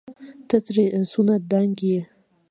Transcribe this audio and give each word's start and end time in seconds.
ته 0.47 0.57
ترې 0.65 0.85
څونه 1.11 1.35
دنګ 1.51 1.75
يې 1.89 2.01